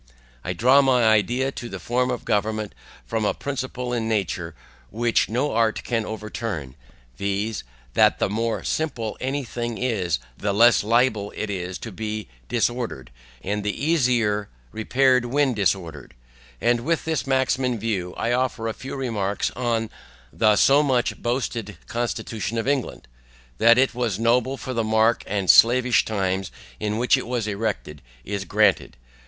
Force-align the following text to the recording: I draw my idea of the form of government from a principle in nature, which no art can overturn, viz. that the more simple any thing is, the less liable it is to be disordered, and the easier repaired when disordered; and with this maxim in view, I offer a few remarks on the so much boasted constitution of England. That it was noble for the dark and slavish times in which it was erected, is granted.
I 0.43 0.53
draw 0.53 0.81
my 0.81 1.03
idea 1.05 1.49
of 1.49 1.59
the 1.69 1.77
form 1.77 2.09
of 2.09 2.25
government 2.25 2.73
from 3.05 3.23
a 3.23 3.35
principle 3.35 3.93
in 3.93 4.09
nature, 4.09 4.55
which 4.89 5.29
no 5.29 5.51
art 5.53 5.83
can 5.83 6.07
overturn, 6.07 6.73
viz. 7.17 7.63
that 7.93 8.17
the 8.17 8.27
more 8.27 8.63
simple 8.63 9.15
any 9.21 9.43
thing 9.43 9.77
is, 9.77 10.17
the 10.35 10.53
less 10.55 10.83
liable 10.83 11.31
it 11.35 11.51
is 11.51 11.77
to 11.77 11.91
be 11.91 12.27
disordered, 12.47 13.11
and 13.43 13.63
the 13.63 13.79
easier 13.79 14.49
repaired 14.71 15.25
when 15.25 15.53
disordered; 15.53 16.15
and 16.59 16.79
with 16.79 17.05
this 17.05 17.27
maxim 17.27 17.63
in 17.63 17.77
view, 17.77 18.15
I 18.15 18.31
offer 18.33 18.67
a 18.67 18.73
few 18.73 18.95
remarks 18.95 19.51
on 19.51 19.91
the 20.33 20.55
so 20.55 20.81
much 20.81 21.15
boasted 21.21 21.77
constitution 21.85 22.57
of 22.57 22.67
England. 22.67 23.07
That 23.59 23.77
it 23.77 23.93
was 23.93 24.17
noble 24.17 24.57
for 24.57 24.73
the 24.73 24.81
dark 24.81 25.21
and 25.27 25.47
slavish 25.47 26.05
times 26.05 26.51
in 26.79 26.97
which 26.97 27.17
it 27.17 27.27
was 27.27 27.45
erected, 27.45 28.01
is 28.25 28.45
granted. 28.45 28.97